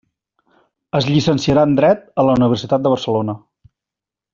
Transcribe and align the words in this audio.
Es 1.01 1.09
llicenciarà 1.11 1.67
en 1.71 1.77
Dret 1.83 2.03
a 2.23 2.27
la 2.31 2.37
Universitat 2.41 2.87
de 2.87 2.97
Barcelona. 2.97 3.41